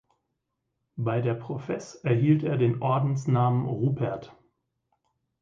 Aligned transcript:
Bei 0.95 1.21
der 1.21 1.35
Profess 1.35 1.93
erhielt 1.93 2.41
er 2.43 2.57
den 2.57 2.81
Ordensnamen 2.81 3.67
Rupert. 3.67 4.35